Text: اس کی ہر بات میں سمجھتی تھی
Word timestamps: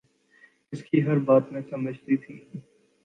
اس 0.73 0.83
کی 0.83 1.05
ہر 1.05 1.17
بات 1.19 1.51
میں 1.51 1.61
سمجھتی 1.69 2.17
تھی 2.17 2.39